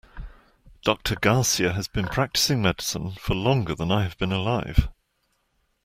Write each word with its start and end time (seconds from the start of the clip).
Doctor 0.83 1.15
Garcia 1.15 1.73
has 1.73 1.87
been 1.87 2.07
practicing 2.07 2.59
medicine 2.59 3.11
for 3.11 3.35
longer 3.35 3.75
than 3.75 3.91
I 3.91 4.01
have 4.01 4.17
been 4.17 4.31
alive. 4.31 4.89